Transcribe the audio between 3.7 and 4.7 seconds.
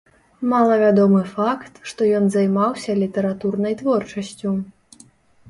творчасцю.